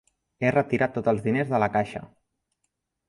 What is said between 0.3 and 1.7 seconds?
He retirat tots els diners de